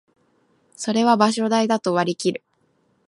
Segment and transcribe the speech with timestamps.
[0.75, 2.41] それは場所代だと割りきる